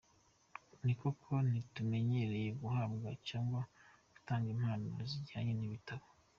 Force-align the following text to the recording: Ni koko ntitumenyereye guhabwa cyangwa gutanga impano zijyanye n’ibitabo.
Ni 0.83 0.93
koko 0.99 1.31
ntitumenyereye 1.49 2.49
guhabwa 2.61 3.09
cyangwa 3.27 3.61
gutanga 4.13 4.47
impano 4.55 4.89
zijyanye 5.11 5.53
n’ibitabo. 5.55 6.05